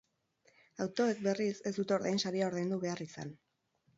Autoek, 0.85 1.19
berriz, 1.25 1.51
ez 1.71 1.75
dute 1.75 1.95
ordainsaria 1.99 2.47
ordaindu 2.53 2.83
behar 2.87 3.07
izan. 3.09 3.33